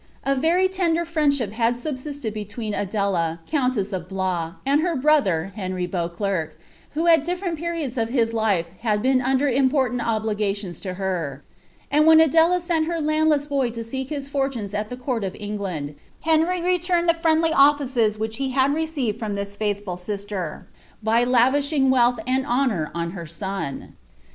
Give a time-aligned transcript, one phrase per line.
[0.23, 5.85] A very tender friendship had subsisted between Adela, countess of Blois, and her brother, Henry
[5.85, 6.57] Beauclerc,
[6.95, 11.43] who at different periods of his life had been under important obligations to her;
[11.91, 15.23] and when Adela sent her land less boy to seek his fortunes at the court
[15.23, 20.67] of England, Henry returned the friendly offices which he had received from this faithful sister,
[21.03, 23.95] by lavishing wealth and honour on her son.